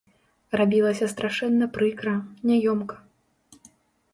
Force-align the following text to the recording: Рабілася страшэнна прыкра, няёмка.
Рабілася 0.59 1.09
страшэнна 1.13 1.65
прыкра, 1.75 2.13
няёмка. 2.53 2.95